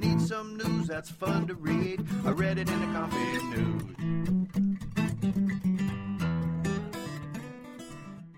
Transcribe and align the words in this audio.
need 0.00 0.20
some 0.20 0.56
news 0.56 0.86
that's 0.86 1.10
fun 1.10 1.46
to 1.46 1.54
read. 1.54 2.04
I 2.24 2.30
read 2.30 2.58
it 2.58 2.68
in 2.68 2.94
coffee. 2.94 3.30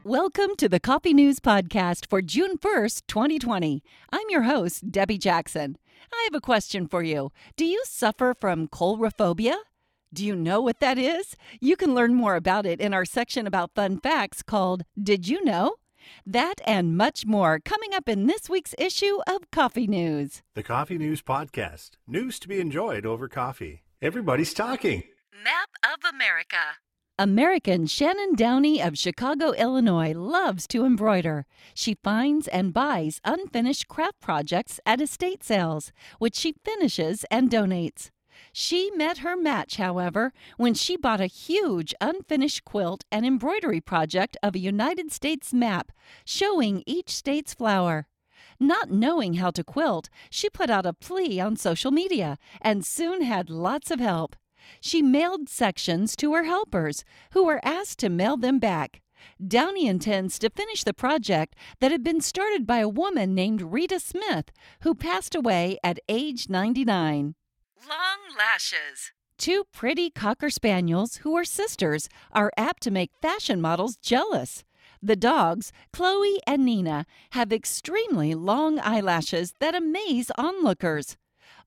Welcome 0.04 0.56
to 0.56 0.68
the 0.68 0.80
Coffee 0.80 1.14
News 1.14 1.38
Podcast 1.38 2.08
for 2.10 2.20
June 2.20 2.58
1st, 2.58 3.02
2020. 3.06 3.82
I'm 4.12 4.26
your 4.28 4.42
host, 4.42 4.90
Debbie 4.90 5.18
Jackson. 5.18 5.78
I 6.12 6.22
have 6.24 6.34
a 6.34 6.40
question 6.40 6.88
for 6.88 7.02
you. 7.02 7.30
Do 7.56 7.64
you 7.64 7.82
suffer 7.86 8.34
from 8.38 8.66
coulrophobia? 8.66 9.54
Do 10.12 10.26
you 10.26 10.34
know 10.34 10.60
what 10.60 10.80
that 10.80 10.98
is? 10.98 11.36
You 11.60 11.76
can 11.76 11.94
learn 11.94 12.14
more 12.14 12.34
about 12.34 12.66
it 12.66 12.80
in 12.80 12.92
our 12.92 13.04
section 13.04 13.46
about 13.46 13.74
fun 13.74 13.98
facts 14.00 14.42
called 14.42 14.82
Did 15.00 15.29
You 15.29 15.44
Know? 15.44 15.76
That 16.27 16.61
and 16.66 16.96
much 16.96 17.27
more 17.27 17.59
coming 17.59 17.95
up 17.95 18.09
in 18.09 18.27
this 18.27 18.48
week's 18.48 18.75
issue 18.79 19.19
of 19.27 19.51
Coffee 19.51 19.87
News. 19.87 20.43
The 20.55 20.62
Coffee 20.62 20.98
News 20.98 21.23
Podcast. 21.23 21.93
News 22.07 22.39
to 22.41 22.48
be 22.48 22.61
enjoyed 22.61 23.05
over 23.07 23.29
coffee. 23.29 23.83
Everybody's 24.01 24.55
talking. 24.55 25.05
Map 25.33 25.70
of 25.84 26.09
America. 26.09 26.77
American 27.19 27.87
Shannon 27.87 28.34
Downey 28.34 28.83
of 28.83 28.98
Chicago, 28.98 29.52
Illinois 29.52 30.12
loves 30.12 30.66
to 30.69 30.84
embroider. 30.84 31.46
She 31.74 31.96
finds 32.02 32.48
and 32.48 32.73
buys 32.73 33.21
unfinished 33.24 33.87
craft 33.87 34.19
projects 34.21 34.80
at 34.87 35.01
estate 35.01 35.45
sales, 35.45 35.93
which 36.19 36.34
she 36.34 36.55
finishes 36.65 37.24
and 37.30 37.51
donates. 37.51 38.10
She 38.52 38.91
met 38.92 39.18
her 39.18 39.36
match, 39.36 39.77
however, 39.77 40.32
when 40.56 40.74
she 40.74 40.96
bought 40.96 41.20
a 41.20 41.27
huge 41.27 41.95
unfinished 42.00 42.64
quilt 42.64 43.04
and 43.10 43.27
embroidery 43.27 43.80
project 43.80 44.36
of 44.42 44.54
a 44.54 44.59
United 44.59 45.12
States 45.12 45.52
map 45.52 45.92
showing 46.24 46.82
each 46.87 47.10
state's 47.10 47.54
flower. 47.54 48.06
Not 48.59 48.90
knowing 48.90 49.34
how 49.34 49.50
to 49.50 49.64
quilt, 49.64 50.09
she 50.30 50.48
put 50.48 50.70
out 50.70 50.87
a 50.87 50.92
plea 50.92 51.40
on 51.40 51.56
social 51.56 51.90
media 51.90 52.38
and 52.60 52.87
soon 52.87 53.23
had 53.23 53.50
lots 53.50 53.90
of 53.90 54.00
help. 54.00 54.37
She 54.80 55.02
mailed 55.02 55.48
sections 55.48 56.14
to 56.16 56.32
her 56.35 56.45
helpers, 56.45 57.04
who 57.32 57.45
were 57.45 57.60
asked 57.64 57.98
to 57.98 58.09
mail 58.09 58.37
them 58.37 58.59
back. 58.59 59.02
Downey 59.45 59.87
intends 59.87 60.38
to 60.38 60.51
finish 60.51 60.85
the 60.85 60.95
project 60.95 61.54
that 61.80 61.90
had 61.90 62.02
been 62.02 62.20
started 62.20 62.66
by 62.66 62.79
a 62.79 62.88
woman 62.88 63.35
named 63.35 63.62
Rita 63.62 64.00
Smith, 64.00 64.50
who 64.82 64.94
passed 64.94 65.34
away 65.34 65.78
at 65.82 66.00
age 66.09 66.48
99. 66.48 67.34
Long 67.88 68.37
lashes. 68.38 69.11
Two 69.38 69.65
pretty 69.72 70.09
Cocker 70.09 70.50
Spaniels, 70.50 71.16
who 71.16 71.34
are 71.37 71.44
sisters, 71.44 72.09
are 72.31 72.53
apt 72.56 72.83
to 72.84 72.93
make 72.93 73.11
fashion 73.21 73.61
models 73.61 73.97
jealous. 73.97 74.62
The 75.03 75.16
dogs, 75.16 75.72
Chloe 75.93 76.38
and 76.47 76.65
Nina, 76.65 77.06
have 77.31 77.53
extremely 77.53 78.34
long 78.34 78.78
eyelashes 78.78 79.55
that 79.59 79.75
amaze 79.75 80.31
onlookers. 80.38 81.16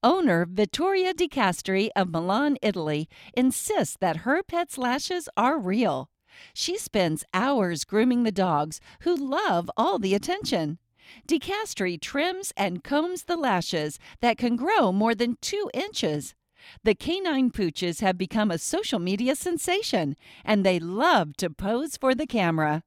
Owner 0.04 0.46
Vittoria 0.46 1.14
Di 1.14 1.28
Castri 1.28 1.90
of 1.98 2.10
Milan, 2.10 2.58
Italy, 2.62 3.10
insists 3.34 3.98
that 4.00 4.18
her 4.18 4.42
pet's 4.42 4.78
lashes 4.78 5.28
are 5.36 5.60
real. 5.60 6.10
She 6.54 6.78
spends 6.78 7.26
hours 7.34 7.84
grooming 7.84 8.24
the 8.24 8.32
dogs, 8.32 8.80
who 9.02 9.16
love 9.16 9.70
all 9.76 10.00
the 10.00 10.14
attention. 10.14 10.80
Di 11.28 11.40
Castri 11.40 12.00
trims 12.00 12.52
and 12.56 12.84
combs 12.84 13.24
the 13.24 13.38
lashes 13.38 14.00
that 14.22 14.38
can 14.38 14.56
grow 14.56 14.92
more 14.92 15.16
than 15.16 15.38
two 15.42 15.70
inches. 15.74 16.36
The 16.84 16.96
canine 16.96 17.52
pooches 17.52 18.02
have 18.02 18.18
become 18.18 18.52
a 18.52 18.58
social 18.58 19.00
media 19.00 19.36
sensation, 19.36 20.16
and 20.44 20.66
they 20.66 20.80
love 20.80 21.38
to 21.38 21.50
pose 21.50 21.98
for 21.98 22.16
the 22.16 22.28
camera. 22.28 22.84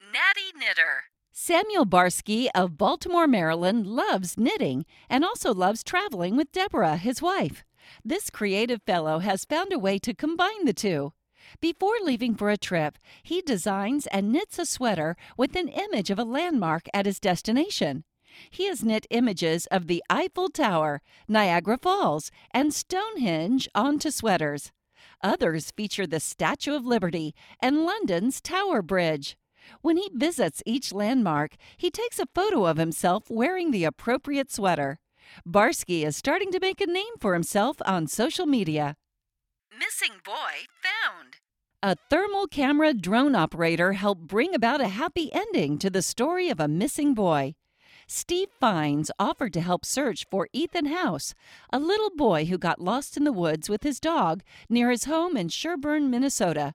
Natty 0.00 0.56
Knitter. 0.56 1.04
Samuel 1.32 1.84
Barsky 1.84 2.48
of 2.54 2.78
Baltimore, 2.78 3.26
Maryland 3.26 3.86
loves 3.86 4.38
knitting 4.38 4.86
and 5.10 5.24
also 5.24 5.52
loves 5.52 5.84
traveling 5.84 6.34
with 6.34 6.50
Deborah, 6.52 6.96
his 6.96 7.20
wife. 7.20 7.62
This 8.04 8.30
creative 8.30 8.80
fellow 8.82 9.18
has 9.18 9.44
found 9.44 9.72
a 9.72 9.78
way 9.78 9.98
to 9.98 10.14
combine 10.14 10.64
the 10.64 10.72
two. 10.72 11.12
Before 11.60 11.96
leaving 12.02 12.34
for 12.34 12.50
a 12.50 12.56
trip, 12.56 12.98
he 13.22 13.40
designs 13.40 14.06
and 14.08 14.30
knits 14.30 14.58
a 14.58 14.66
sweater 14.66 15.16
with 15.36 15.56
an 15.56 15.68
image 15.68 16.10
of 16.10 16.18
a 16.18 16.24
landmark 16.24 16.86
at 16.92 17.06
his 17.06 17.18
destination. 17.18 18.04
He 18.50 18.66
has 18.66 18.84
knit 18.84 19.06
images 19.10 19.66
of 19.66 19.86
the 19.86 20.02
Eiffel 20.10 20.50
Tower, 20.50 21.00
Niagara 21.26 21.78
Falls, 21.78 22.30
and 22.50 22.74
Stonehenge 22.74 23.68
onto 23.74 24.10
sweaters. 24.10 24.72
Others 25.22 25.70
feature 25.70 26.06
the 26.06 26.20
Statue 26.20 26.74
of 26.74 26.84
Liberty 26.84 27.34
and 27.60 27.84
London's 27.84 28.40
Tower 28.40 28.82
Bridge. 28.82 29.36
When 29.80 29.96
he 29.96 30.10
visits 30.12 30.62
each 30.66 30.92
landmark, 30.92 31.56
he 31.76 31.90
takes 31.90 32.18
a 32.18 32.28
photo 32.34 32.66
of 32.66 32.76
himself 32.76 33.30
wearing 33.30 33.70
the 33.70 33.84
appropriate 33.84 34.52
sweater. 34.52 34.98
Barsky 35.48 36.04
is 36.04 36.16
starting 36.16 36.52
to 36.52 36.60
make 36.60 36.80
a 36.80 36.86
name 36.86 37.14
for 37.18 37.32
himself 37.32 37.78
on 37.84 38.06
social 38.06 38.46
media. 38.46 38.96
Missing 39.76 40.20
boy 40.24 40.66
found. 40.82 41.38
A 41.86 41.94
thermal 42.10 42.48
camera 42.48 42.92
drone 42.92 43.36
operator 43.36 43.92
helped 43.92 44.26
bring 44.26 44.56
about 44.56 44.80
a 44.80 44.88
happy 44.88 45.32
ending 45.32 45.78
to 45.78 45.88
the 45.88 46.02
story 46.02 46.48
of 46.48 46.58
a 46.58 46.66
missing 46.66 47.14
boy. 47.14 47.54
Steve 48.08 48.48
Fines 48.58 49.12
offered 49.20 49.52
to 49.52 49.60
help 49.60 49.84
search 49.84 50.26
for 50.28 50.48
Ethan 50.52 50.86
House, 50.86 51.32
a 51.72 51.78
little 51.78 52.10
boy 52.10 52.46
who 52.46 52.58
got 52.58 52.80
lost 52.80 53.16
in 53.16 53.22
the 53.22 53.32
woods 53.32 53.68
with 53.68 53.84
his 53.84 54.00
dog 54.00 54.42
near 54.68 54.90
his 54.90 55.04
home 55.04 55.36
in 55.36 55.48
Sherburne, 55.48 56.10
Minnesota. 56.10 56.74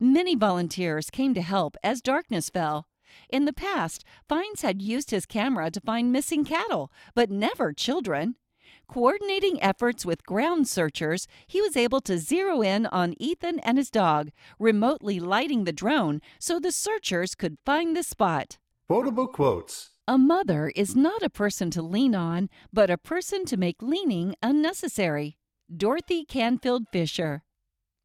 Many 0.00 0.34
volunteers 0.34 1.10
came 1.10 1.32
to 1.34 1.42
help 1.42 1.76
as 1.84 2.02
darkness 2.02 2.50
fell. 2.50 2.88
In 3.28 3.44
the 3.44 3.52
past, 3.52 4.02
Fines 4.28 4.62
had 4.62 4.82
used 4.82 5.12
his 5.12 5.26
camera 5.26 5.70
to 5.70 5.80
find 5.80 6.10
missing 6.10 6.44
cattle, 6.44 6.90
but 7.14 7.30
never 7.30 7.72
children. 7.72 8.34
Coordinating 8.90 9.62
efforts 9.62 10.04
with 10.04 10.26
ground 10.26 10.66
searchers, 10.66 11.28
he 11.46 11.60
was 11.60 11.76
able 11.76 12.00
to 12.00 12.18
zero 12.18 12.60
in 12.60 12.86
on 12.86 13.14
Ethan 13.20 13.60
and 13.60 13.78
his 13.78 13.88
dog, 13.88 14.32
remotely 14.58 15.20
lighting 15.20 15.62
the 15.62 15.72
drone 15.72 16.20
so 16.40 16.58
the 16.58 16.72
searchers 16.72 17.36
could 17.36 17.56
find 17.64 17.96
the 17.96 18.02
spot. 18.02 18.58
Quotable 18.88 19.28
quotes. 19.28 19.90
A 20.08 20.18
mother 20.18 20.72
is 20.74 20.96
not 20.96 21.22
a 21.22 21.30
person 21.30 21.70
to 21.70 21.82
lean 21.82 22.16
on, 22.16 22.48
but 22.72 22.90
a 22.90 22.98
person 22.98 23.44
to 23.44 23.56
make 23.56 23.80
leaning 23.80 24.34
unnecessary. 24.42 25.36
Dorothy 25.72 26.24
Canfield 26.24 26.88
Fisher. 26.90 27.44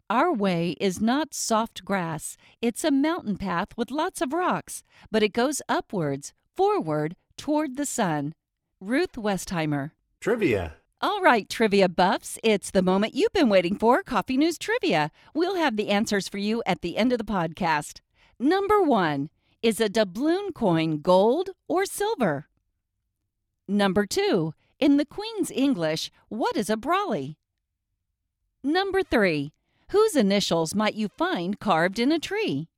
Our 0.07 0.31
way 0.31 0.75
is 0.79 1.01
not 1.01 1.33
soft 1.33 1.83
grass. 1.83 2.37
It's 2.61 2.83
a 2.83 2.91
mountain 2.91 3.37
path 3.37 3.69
with 3.75 3.89
lots 3.89 4.21
of 4.21 4.33
rocks, 4.33 4.83
but 5.09 5.23
it 5.23 5.33
goes 5.33 5.63
upwards, 5.67 6.31
forward, 6.55 7.15
toward 7.37 7.75
the 7.75 7.87
sun. 7.87 8.35
Ruth 8.79 9.13
Westheimer. 9.13 9.93
Trivia. 10.19 10.75
All 11.01 11.21
right, 11.21 11.47
trivia 11.47 11.87
buffs, 11.87 12.39
it's 12.43 12.71
the 12.71 12.81
moment 12.81 13.13
you've 13.13 13.33
been 13.33 13.49
waiting 13.49 13.77
for 13.77 14.01
Coffee 14.01 14.37
News 14.37 14.57
Trivia. 14.57 15.11
We'll 15.33 15.55
have 15.55 15.77
the 15.77 15.89
answers 15.89 16.27
for 16.27 16.37
you 16.37 16.63
at 16.65 16.81
the 16.81 16.97
end 16.97 17.11
of 17.11 17.19
the 17.19 17.23
podcast. 17.23 17.99
Number 18.39 18.81
one 18.81 19.29
Is 19.61 19.79
a 19.79 19.89
doubloon 19.89 20.51
coin 20.53 21.01
gold 21.01 21.49
or 21.67 21.85
silver? 21.85 22.47
Number 23.67 24.05
two 24.05 24.53
In 24.79 24.97
the 24.97 25.05
Queen's 25.05 25.51
English, 25.51 26.09
what 26.29 26.55
is 26.57 26.69
a 26.69 26.77
brolly? 26.77 27.35
Number 28.63 29.03
three 29.03 29.53
Whose 29.91 30.15
initials 30.15 30.73
might 30.73 30.95
you 30.95 31.07
find 31.07 31.59
carved 31.59 31.99
in 31.99 32.11
a 32.11 32.19
tree? 32.19 32.69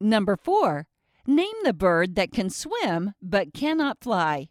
Number 0.00 0.36
four 0.36 0.86
Name 1.26 1.56
the 1.64 1.72
bird 1.72 2.14
that 2.16 2.32
can 2.32 2.50
swim 2.50 3.14
but 3.22 3.54
cannot 3.54 4.00
fly. 4.02 4.48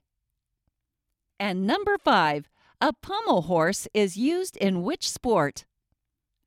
And 1.40 1.66
number 1.66 1.98
five, 1.98 2.50
a 2.82 2.92
pommel 2.92 3.44
horse 3.44 3.88
is 3.94 4.18
used 4.18 4.58
in 4.58 4.84
which 4.84 5.10
sport? 5.10 5.66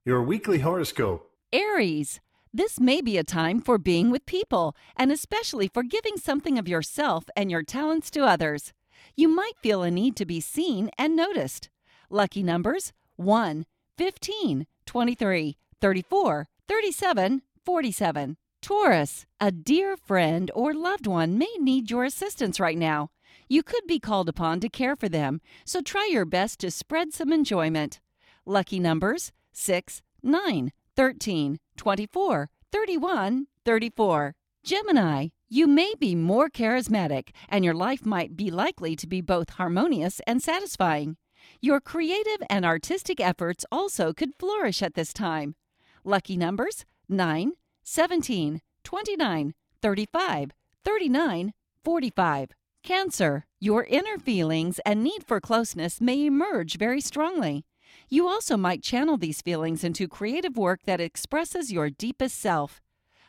Your 0.04 0.22
weekly 0.22 0.58
horoscope. 0.58 1.30
Aries. 1.52 2.20
This 2.52 2.78
may 2.78 3.00
be 3.00 3.16
a 3.16 3.24
time 3.24 3.62
for 3.62 3.78
being 3.78 4.10
with 4.10 4.26
people, 4.26 4.76
and 4.94 5.10
especially 5.10 5.68
for 5.68 5.82
giving 5.82 6.18
something 6.18 6.58
of 6.58 6.68
yourself 6.68 7.24
and 7.34 7.50
your 7.50 7.62
talents 7.62 8.10
to 8.10 8.24
others. 8.24 8.74
You 9.16 9.28
might 9.28 9.56
feel 9.62 9.82
a 9.82 9.90
need 9.90 10.16
to 10.16 10.26
be 10.26 10.40
seen 10.40 10.90
and 10.98 11.16
noticed. 11.16 11.70
Lucky 12.10 12.42
numbers 12.42 12.92
1, 13.16 13.64
15, 13.96 14.66
23, 14.84 15.56
34, 15.80 16.48
37, 16.68 17.42
47. 17.64 18.36
Taurus. 18.62 19.26
A 19.40 19.50
dear 19.50 19.96
friend 19.96 20.48
or 20.54 20.72
loved 20.72 21.08
one 21.08 21.36
may 21.36 21.52
need 21.58 21.90
your 21.90 22.04
assistance 22.04 22.60
right 22.60 22.78
now. 22.78 23.10
You 23.48 23.64
could 23.64 23.86
be 23.88 23.98
called 23.98 24.28
upon 24.28 24.60
to 24.60 24.68
care 24.68 24.94
for 24.94 25.08
them, 25.08 25.40
so 25.64 25.82
try 25.82 26.08
your 26.10 26.24
best 26.24 26.60
to 26.60 26.70
spread 26.70 27.12
some 27.12 27.32
enjoyment. 27.32 28.00
Lucky 28.46 28.78
numbers 28.78 29.32
6, 29.52 30.00
9, 30.22 30.72
13, 30.94 31.58
24, 31.76 32.50
31, 32.70 33.46
34. 33.64 34.34
Gemini, 34.64 35.28
you 35.48 35.66
may 35.66 35.92
be 35.98 36.14
more 36.14 36.48
charismatic, 36.48 37.30
and 37.48 37.64
your 37.64 37.74
life 37.74 38.06
might 38.06 38.36
be 38.36 38.50
likely 38.50 38.94
to 38.94 39.08
be 39.08 39.20
both 39.20 39.50
harmonious 39.50 40.20
and 40.24 40.40
satisfying. 40.40 41.16
Your 41.60 41.80
creative 41.80 42.46
and 42.48 42.64
artistic 42.64 43.20
efforts 43.20 43.66
also 43.72 44.12
could 44.12 44.36
flourish 44.38 44.82
at 44.82 44.94
this 44.94 45.12
time. 45.12 45.56
Lucky 46.04 46.36
numbers 46.36 46.84
9, 47.08 47.52
17, 47.84 48.60
29, 48.84 49.54
35, 49.80 50.50
39, 50.84 51.52
45. 51.84 52.50
Cancer, 52.82 53.46
your 53.60 53.84
inner 53.84 54.18
feelings 54.18 54.80
and 54.84 55.04
need 55.04 55.24
for 55.24 55.40
closeness 55.40 56.00
may 56.00 56.26
emerge 56.26 56.76
very 56.78 57.00
strongly. 57.00 57.64
You 58.08 58.26
also 58.28 58.56
might 58.56 58.82
channel 58.82 59.16
these 59.16 59.40
feelings 59.42 59.84
into 59.84 60.08
creative 60.08 60.56
work 60.56 60.80
that 60.84 61.00
expresses 61.00 61.72
your 61.72 61.90
deepest 61.90 62.38
self. 62.38 62.80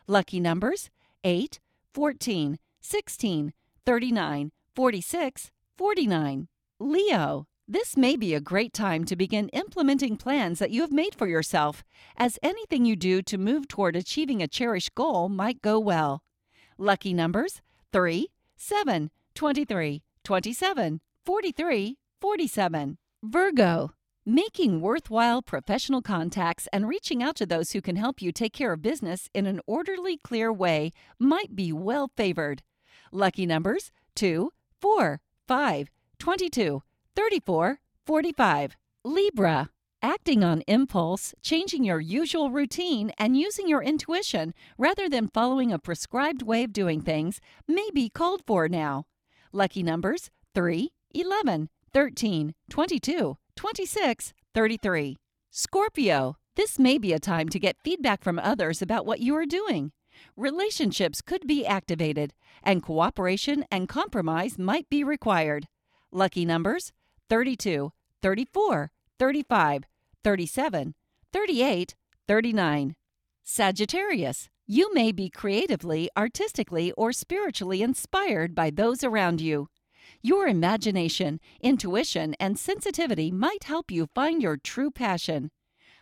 Lucky 0.07 0.39
numbers 0.39 0.89
8, 1.23 1.59
14, 1.93 2.57
16, 2.81 3.53
39, 3.85 4.51
46, 4.75 5.51
49. 5.77 6.47
Leo, 6.79 7.47
this 7.67 7.95
may 7.95 8.17
be 8.17 8.33
a 8.33 8.41
great 8.41 8.73
time 8.73 9.05
to 9.05 9.15
begin 9.15 9.47
implementing 9.49 10.17
plans 10.17 10.59
that 10.59 10.71
you 10.71 10.81
have 10.81 10.91
made 10.91 11.15
for 11.15 11.27
yourself, 11.27 11.83
as 12.17 12.37
anything 12.43 12.85
you 12.85 12.95
do 12.95 13.21
to 13.21 13.37
move 13.37 13.67
toward 13.67 13.95
achieving 13.95 14.41
a 14.41 14.47
cherished 14.47 14.93
goal 14.95 15.29
might 15.29 15.61
go 15.61 15.79
well. 15.79 16.23
Lucky 16.77 17.13
numbers 17.13 17.61
3, 17.93 18.27
7, 18.57 19.11
23, 19.35 20.03
27, 20.23 21.01
43, 21.25 21.97
47. 22.19 22.97
Virgo, 23.23 23.91
making 24.25 24.81
worthwhile 24.81 25.41
professional 25.41 26.01
contacts 26.01 26.67
and 26.73 26.87
reaching 26.87 27.23
out 27.23 27.35
to 27.37 27.45
those 27.45 27.71
who 27.71 27.81
can 27.81 27.95
help 27.95 28.21
you 28.21 28.31
take 28.31 28.53
care 28.53 28.73
of 28.73 28.81
business 28.81 29.29
in 29.33 29.45
an 29.45 29.61
orderly, 29.65 30.17
clear 30.17 30.51
way 30.51 30.91
might 31.17 31.55
be 31.55 31.71
well 31.71 32.09
favored. 32.17 32.61
Lucky 33.11 33.45
numbers 33.45 33.91
2, 34.15 34.51
4, 34.81 35.21
5, 35.47 35.89
22, 36.19 36.83
34, 37.15 37.79
45. 38.05 38.75
Libra. 39.03 39.69
Acting 40.01 40.43
on 40.43 40.61
impulse, 40.67 41.33
changing 41.41 41.83
your 41.83 41.99
usual 41.99 42.51
routine, 42.51 43.11
and 43.17 43.37
using 43.37 43.67
your 43.67 43.81
intuition 43.81 44.53
rather 44.77 45.07
than 45.07 45.29
following 45.29 45.71
a 45.71 45.79
prescribed 45.79 46.41
way 46.41 46.63
of 46.63 46.73
doing 46.73 47.01
things 47.01 47.39
may 47.67 47.89
be 47.93 48.09
called 48.09 48.41
for 48.45 48.67
now. 48.67 49.05
Lucky 49.53 49.83
numbers 49.83 50.29
3, 50.55 50.91
11, 51.13 51.69
13, 51.93 52.53
22, 52.69 53.37
26, 53.55 54.33
33. 54.53 55.17
Scorpio. 55.51 56.35
This 56.55 56.77
may 56.77 56.97
be 56.97 57.13
a 57.13 57.19
time 57.19 57.49
to 57.49 57.59
get 57.59 57.81
feedback 57.83 58.23
from 58.23 58.39
others 58.39 58.81
about 58.81 59.05
what 59.05 59.19
you 59.19 59.35
are 59.35 59.45
doing. 59.45 59.91
Relationships 60.35 61.21
could 61.21 61.47
be 61.47 61.65
activated, 61.65 62.33
and 62.61 62.83
cooperation 62.83 63.65
and 63.71 63.87
compromise 63.87 64.59
might 64.59 64.89
be 64.89 65.03
required. 65.03 65.67
Lucky 66.11 66.45
numbers 66.45 66.91
32, 67.33 67.91
34, 68.21 68.91
35, 69.17 69.83
37, 70.23 70.93
38, 71.31 71.95
39. 72.27 72.95
Sagittarius. 73.43 74.49
You 74.67 74.93
may 74.93 75.11
be 75.11 75.31
creatively, 75.31 76.11
artistically, 76.15 76.91
or 76.91 77.11
spiritually 77.11 77.81
inspired 77.81 78.53
by 78.53 78.69
those 78.69 79.03
around 79.03 79.41
you. 79.41 79.67
Your 80.21 80.45
imagination, 80.45 81.39
intuition, 81.59 82.35
and 82.39 82.59
sensitivity 82.59 83.31
might 83.31 83.63
help 83.63 83.89
you 83.89 84.09
find 84.13 84.39
your 84.39 84.57
true 84.57 84.91
passion. 84.91 85.49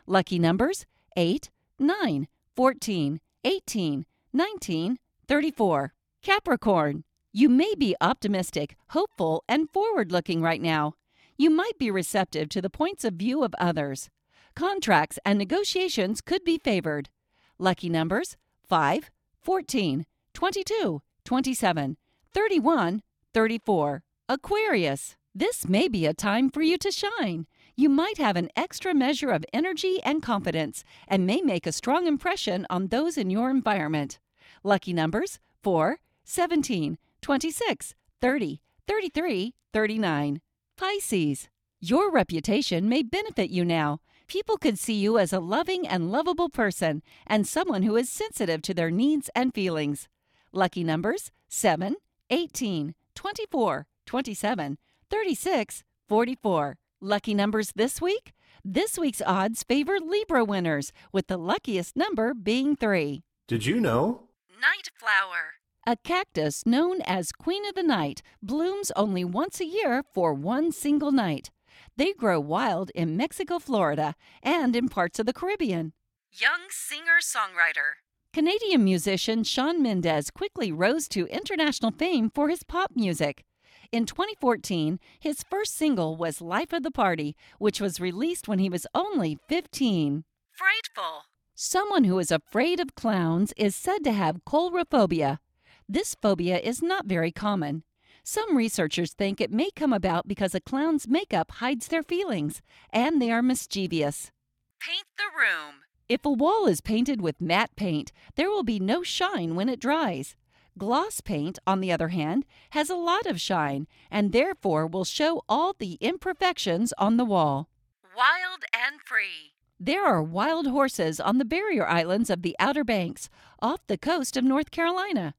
Lucky 0.05 0.37
numbers 0.37 0.85
8, 1.15 1.49
9, 1.79 2.27
14, 2.57 3.21
18, 3.45 4.05
19, 4.33 4.97
34. 5.29 5.93
Capricorn. 6.21 7.05
You 7.31 7.47
may 7.47 7.73
be 7.75 7.95
optimistic, 8.01 8.75
hopeful, 8.89 9.45
and 9.47 9.69
forward 9.69 10.11
looking 10.11 10.41
right 10.41 10.61
now. 10.61 10.95
You 11.41 11.49
might 11.49 11.79
be 11.79 11.89
receptive 11.89 12.49
to 12.49 12.61
the 12.61 12.69
points 12.69 13.03
of 13.03 13.15
view 13.15 13.43
of 13.43 13.55
others. 13.57 14.11
Contracts 14.55 15.17
and 15.25 15.39
negotiations 15.39 16.21
could 16.21 16.43
be 16.43 16.59
favored. 16.59 17.09
Lucky 17.57 17.89
numbers 17.89 18.37
5, 18.69 19.09
14, 19.41 20.05
22, 20.35 21.01
27, 21.25 21.97
31, 22.31 23.01
34. 23.33 24.03
Aquarius. 24.29 25.15
This 25.33 25.67
may 25.67 25.87
be 25.87 26.05
a 26.05 26.13
time 26.13 26.51
for 26.51 26.61
you 26.61 26.77
to 26.77 26.91
shine. 26.91 27.47
You 27.75 27.89
might 27.89 28.19
have 28.19 28.35
an 28.35 28.49
extra 28.55 28.93
measure 28.93 29.31
of 29.31 29.43
energy 29.51 29.97
and 30.03 30.21
confidence 30.21 30.83
and 31.07 31.25
may 31.25 31.41
make 31.41 31.65
a 31.65 31.71
strong 31.71 32.05
impression 32.05 32.67
on 32.69 32.89
those 32.89 33.17
in 33.17 33.31
your 33.31 33.49
environment. 33.49 34.19
Lucky 34.63 34.93
numbers 34.93 35.39
4, 35.63 35.97
17, 36.23 36.99
26, 37.19 37.95
30, 38.21 38.61
33, 38.87 39.55
39. 39.73 40.41
Pisces. 40.81 41.47
Your 41.79 42.09
reputation 42.09 42.89
may 42.89 43.03
benefit 43.03 43.51
you 43.51 43.63
now. 43.63 43.99
People 44.27 44.57
could 44.57 44.79
see 44.79 44.95
you 44.95 45.19
as 45.19 45.31
a 45.31 45.39
loving 45.39 45.87
and 45.87 46.11
lovable 46.11 46.49
person 46.49 47.03
and 47.27 47.45
someone 47.45 47.83
who 47.83 47.95
is 47.95 48.09
sensitive 48.09 48.63
to 48.63 48.73
their 48.73 48.89
needs 48.89 49.29
and 49.35 49.53
feelings. 49.53 50.07
Lucky 50.51 50.83
numbers 50.83 51.29
7, 51.49 51.97
18, 52.31 52.95
24, 53.13 53.85
27, 54.07 54.77
36, 55.07 55.83
44. 56.09 56.77
Lucky 56.99 57.35
numbers 57.35 57.73
this 57.75 58.01
week? 58.01 58.33
This 58.65 58.97
week's 58.97 59.21
odds 59.23 59.61
favor 59.61 59.99
Libra 59.99 60.43
winners, 60.43 60.91
with 61.11 61.27
the 61.27 61.37
luckiest 61.37 61.95
number 61.95 62.33
being 62.33 62.75
3. 62.75 63.21
Did 63.47 63.67
you 63.67 63.79
know? 63.79 64.23
Night 64.59 64.89
flower. 64.97 65.50
A 65.87 65.95
cactus 65.95 66.63
known 66.63 67.01
as 67.07 67.31
Queen 67.31 67.65
of 67.65 67.73
the 67.73 67.81
Night 67.81 68.21
blooms 68.43 68.91
only 68.95 69.23
once 69.25 69.59
a 69.59 69.65
year 69.65 70.03
for 70.13 70.31
one 70.31 70.71
single 70.71 71.11
night. 71.11 71.49
They 71.97 72.13
grow 72.13 72.39
wild 72.39 72.91
in 72.93 73.17
Mexico, 73.17 73.57
Florida, 73.57 74.13
and 74.43 74.75
in 74.75 74.89
parts 74.89 75.17
of 75.17 75.25
the 75.25 75.33
Caribbean. 75.33 75.93
Young 76.31 76.69
singer 76.69 77.17
songwriter. 77.19 77.97
Canadian 78.31 78.83
musician 78.83 79.43
Shawn 79.43 79.81
Mendes 79.81 80.29
quickly 80.29 80.71
rose 80.71 81.07
to 81.07 81.25
international 81.25 81.89
fame 81.89 82.29
for 82.29 82.49
his 82.49 82.61
pop 82.61 82.91
music. 82.95 83.43
In 83.91 84.05
2014, 84.05 84.99
his 85.19 85.43
first 85.49 85.75
single 85.75 86.15
was 86.15 86.41
Life 86.41 86.73
of 86.73 86.83
the 86.83 86.91
Party, 86.91 87.35
which 87.57 87.81
was 87.81 87.99
released 87.99 88.47
when 88.47 88.59
he 88.59 88.69
was 88.69 88.85
only 88.93 89.39
15. 89.49 90.25
Frightful. 90.51 91.23
Someone 91.55 92.03
who 92.03 92.19
is 92.19 92.29
afraid 92.29 92.79
of 92.79 92.93
clowns 92.93 93.51
is 93.57 93.75
said 93.75 94.03
to 94.03 94.11
have 94.11 94.45
coulrophobia. 94.45 95.39
This 95.87 96.15
phobia 96.21 96.59
is 96.59 96.81
not 96.81 97.05
very 97.05 97.31
common. 97.31 97.83
Some 98.23 98.55
researchers 98.55 99.13
think 99.13 99.41
it 99.41 99.51
may 99.51 99.71
come 99.71 99.93
about 99.93 100.27
because 100.27 100.53
a 100.53 100.61
clown's 100.61 101.07
makeup 101.07 101.51
hides 101.51 101.87
their 101.87 102.03
feelings 102.03 102.61
and 102.91 103.21
they 103.21 103.31
are 103.31 103.41
mischievous. 103.41 104.31
Paint 104.79 105.07
the 105.17 105.23
room. 105.35 105.81
If 106.07 106.25
a 106.25 106.31
wall 106.31 106.67
is 106.67 106.81
painted 106.81 107.21
with 107.21 107.41
matte 107.41 107.75
paint, 107.75 108.11
there 108.35 108.49
will 108.49 108.63
be 108.63 108.79
no 108.79 109.01
shine 109.01 109.55
when 109.55 109.69
it 109.69 109.79
dries. 109.79 110.35
Gloss 110.77 111.19
paint, 111.21 111.59
on 111.67 111.81
the 111.81 111.91
other 111.91 112.09
hand, 112.09 112.45
has 112.71 112.89
a 112.89 112.95
lot 112.95 113.25
of 113.25 113.41
shine 113.41 113.87
and 114.09 114.31
therefore 114.31 114.87
will 114.87 115.03
show 115.03 115.43
all 115.49 115.73
the 115.77 115.93
imperfections 116.01 116.93
on 116.97 117.17
the 117.17 117.25
wall. 117.25 117.69
Wild 118.15 118.63
and 118.73 119.01
free. 119.01 119.53
There 119.79 120.05
are 120.05 120.21
wild 120.21 120.67
horses 120.67 121.19
on 121.19 121.39
the 121.39 121.45
barrier 121.45 121.87
islands 121.87 122.29
of 122.29 122.43
the 122.43 122.55
Outer 122.59 122.83
Banks, 122.83 123.29
off 123.61 123.79
the 123.87 123.97
coast 123.97 124.37
of 124.37 124.43
North 124.43 124.69
Carolina. 124.69 125.33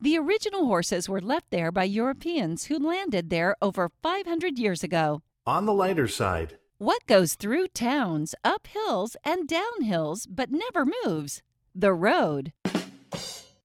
The 0.00 0.16
original 0.16 0.66
horses 0.66 1.08
were 1.08 1.20
left 1.20 1.50
there 1.50 1.72
by 1.72 1.84
Europeans 1.84 2.66
who 2.66 2.78
landed 2.78 3.30
there 3.30 3.56
over 3.60 3.90
500 4.02 4.56
years 4.58 4.84
ago. 4.84 5.22
On 5.46 5.66
the 5.66 5.74
lighter 5.74 6.06
side, 6.06 6.56
What 6.78 7.04
goes 7.06 7.34
through 7.34 7.68
towns, 7.68 8.34
up 8.44 8.68
hills, 8.68 9.16
and 9.24 9.48
down 9.48 9.82
hills, 9.82 10.26
but 10.30 10.50
never 10.52 10.86
moves? 11.04 11.42
The 11.74 11.92
road. 11.92 12.52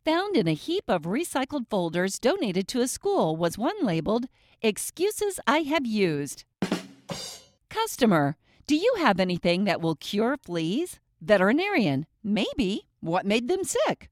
Found 0.05 0.35
in 0.35 0.47
a 0.47 0.53
heap 0.53 0.85
of 0.87 1.03
recycled 1.03 1.69
folders 1.69 2.17
donated 2.17 2.67
to 2.69 2.81
a 2.81 2.87
school 2.87 3.35
was 3.35 3.57
one 3.57 3.75
labeled, 3.83 4.25
Excuses 4.63 5.39
I 5.45 5.59
Have 5.59 5.85
Used. 5.85 6.45
Customer, 7.69 8.37
do 8.65 8.75
you 8.75 8.95
have 8.97 9.19
anything 9.19 9.65
that 9.65 9.81
will 9.81 9.95
cure 9.95 10.37
fleas? 10.43 10.99
Veterinarian, 11.21 12.07
maybe. 12.23 12.87
What 13.01 13.25
made 13.25 13.47
them 13.47 13.63
sick? 13.63 14.09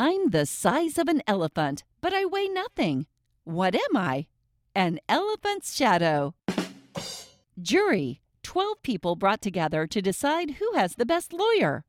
I'm 0.00 0.30
the 0.30 0.46
size 0.46 0.96
of 0.96 1.08
an 1.08 1.22
elephant, 1.26 1.82
but 2.00 2.14
I 2.14 2.24
weigh 2.24 2.46
nothing. 2.46 3.06
What 3.42 3.74
am 3.74 3.96
I? 3.96 4.28
An 4.72 5.00
elephant's 5.08 5.74
shadow. 5.74 6.36
Jury 7.60 8.20
12 8.44 8.80
people 8.84 9.16
brought 9.16 9.42
together 9.42 9.88
to 9.88 10.00
decide 10.00 10.52
who 10.52 10.70
has 10.76 10.94
the 10.94 11.04
best 11.04 11.32
lawyer. 11.32 11.84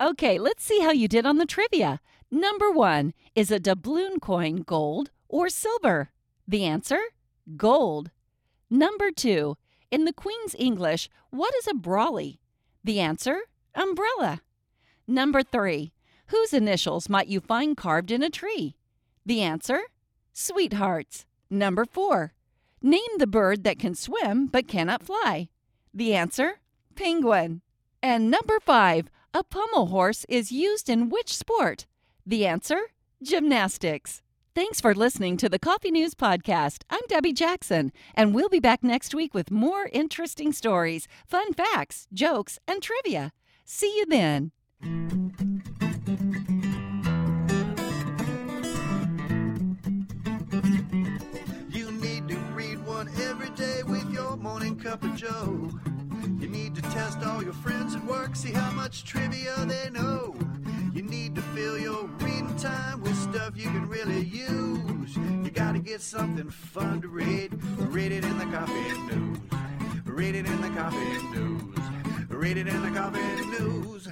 Okay, 0.00 0.38
let's 0.38 0.62
see 0.62 0.78
how 0.78 0.92
you 0.92 1.08
did 1.08 1.26
on 1.26 1.38
the 1.38 1.44
trivia. 1.44 1.98
Number 2.30 2.70
one 2.70 3.14
is 3.34 3.50
a 3.50 3.58
doubloon 3.58 4.20
coin 4.20 4.58
gold 4.58 5.10
or 5.28 5.48
silver? 5.48 6.12
The 6.46 6.66
answer? 6.66 7.00
Gold. 7.56 8.12
Number 8.70 9.10
two, 9.10 9.56
in 9.90 10.04
the 10.04 10.12
Queen's 10.12 10.54
English, 10.56 11.08
what 11.30 11.52
is 11.56 11.66
a 11.66 11.74
brolly? 11.74 12.38
The 12.84 13.00
answer? 13.00 13.40
Umbrella. 13.74 14.42
Number 15.08 15.42
three, 15.42 15.92
whose 16.28 16.52
initials 16.52 17.08
might 17.08 17.28
you 17.28 17.40
find 17.40 17.76
carved 17.76 18.10
in 18.10 18.22
a 18.22 18.30
tree? 18.30 18.76
The 19.24 19.42
answer? 19.42 19.80
Sweethearts. 20.32 21.26
Number 21.50 21.84
four, 21.84 22.32
name 22.82 23.18
the 23.18 23.26
bird 23.26 23.64
that 23.64 23.78
can 23.78 23.94
swim 23.94 24.46
but 24.46 24.68
cannot 24.68 25.02
fly. 25.02 25.48
The 25.94 26.14
answer? 26.14 26.60
Penguin. 26.94 27.62
And 28.02 28.30
number 28.30 28.60
five, 28.60 29.08
a 29.32 29.44
pommel 29.44 29.86
horse 29.86 30.24
is 30.28 30.52
used 30.52 30.88
in 30.88 31.08
which 31.08 31.34
sport? 31.34 31.86
The 32.26 32.46
answer? 32.46 32.80
Gymnastics. 33.22 34.22
Thanks 34.54 34.80
for 34.80 34.94
listening 34.94 35.36
to 35.36 35.48
the 35.48 35.58
Coffee 35.58 35.90
News 35.90 36.14
Podcast. 36.14 36.82
I'm 36.88 37.02
Debbie 37.08 37.34
Jackson, 37.34 37.92
and 38.14 38.34
we'll 38.34 38.48
be 38.48 38.60
back 38.60 38.82
next 38.82 39.14
week 39.14 39.34
with 39.34 39.50
more 39.50 39.90
interesting 39.92 40.52
stories, 40.52 41.06
fun 41.26 41.52
facts, 41.52 42.08
jokes, 42.12 42.58
and 42.66 42.82
trivia. 42.82 43.32
See 43.66 43.94
you 43.98 44.06
then. 44.06 45.45
You 46.06 46.14
need 51.90 52.28
to 52.28 52.36
read 52.54 52.86
one 52.86 53.08
every 53.20 53.50
day 53.50 53.82
with 53.82 54.08
your 54.12 54.36
morning 54.36 54.78
cup 54.78 55.02
of 55.02 55.16
joe. 55.16 55.68
You 56.38 56.46
need 56.46 56.76
to 56.76 56.82
test 56.82 57.18
all 57.24 57.42
your 57.42 57.54
friends 57.54 57.96
at 57.96 58.04
work, 58.04 58.36
see 58.36 58.52
how 58.52 58.70
much 58.70 59.02
trivia 59.02 59.56
they 59.66 59.90
know. 59.90 60.36
You 60.94 61.02
need 61.02 61.34
to 61.34 61.42
fill 61.42 61.76
your 61.76 62.04
reading 62.20 62.54
time 62.56 63.02
with 63.02 63.16
stuff 63.16 63.56
you 63.56 63.64
can 63.64 63.88
really 63.88 64.22
use. 64.22 65.16
You 65.16 65.50
gotta 65.50 65.80
get 65.80 66.00
something 66.00 66.50
fun 66.50 67.02
to 67.02 67.08
read. 67.08 67.52
Read 67.78 68.12
it 68.12 68.24
in 68.24 68.38
the 68.38 68.44
coffee 68.44 68.92
news. 69.12 69.38
Read 70.04 70.36
it 70.36 70.46
in 70.46 70.60
the 70.60 70.68
coffee 70.68 71.20
news. 71.36 71.76
Read 72.28 72.58
it 72.58 72.68
in 72.68 72.80
the 72.82 72.90
coffee 72.96 73.46
news. 73.58 74.08